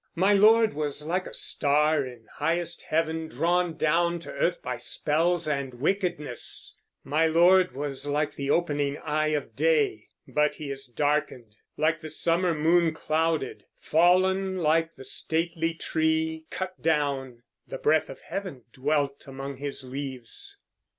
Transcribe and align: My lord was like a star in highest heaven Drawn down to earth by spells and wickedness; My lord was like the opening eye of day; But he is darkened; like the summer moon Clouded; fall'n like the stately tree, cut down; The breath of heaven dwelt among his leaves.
My 0.15 0.33
lord 0.33 0.73
was 0.73 1.05
like 1.05 1.27
a 1.27 1.33
star 1.35 2.03
in 2.03 2.25
highest 2.25 2.81
heaven 2.81 3.27
Drawn 3.27 3.77
down 3.77 4.17
to 4.21 4.31
earth 4.31 4.59
by 4.63 4.79
spells 4.79 5.47
and 5.47 5.75
wickedness; 5.75 6.75
My 7.03 7.27
lord 7.27 7.73
was 7.73 8.07
like 8.07 8.33
the 8.33 8.49
opening 8.49 8.97
eye 8.97 9.27
of 9.27 9.55
day; 9.55 10.07
But 10.27 10.55
he 10.55 10.71
is 10.71 10.87
darkened; 10.87 11.55
like 11.77 12.01
the 12.01 12.09
summer 12.09 12.55
moon 12.55 12.95
Clouded; 12.95 13.63
fall'n 13.79 14.57
like 14.57 14.95
the 14.95 15.05
stately 15.05 15.75
tree, 15.75 16.47
cut 16.49 16.81
down; 16.81 17.43
The 17.67 17.77
breath 17.77 18.09
of 18.09 18.21
heaven 18.21 18.63
dwelt 18.73 19.27
among 19.27 19.57
his 19.57 19.83
leaves. 19.87 20.57